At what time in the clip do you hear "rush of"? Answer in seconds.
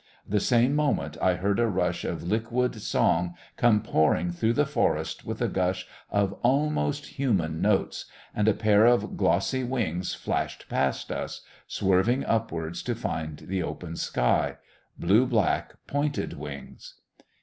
1.67-2.23